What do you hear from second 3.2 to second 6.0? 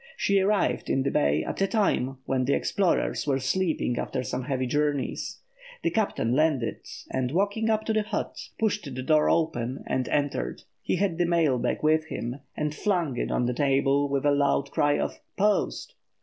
were sleeping after some heavy journeys. The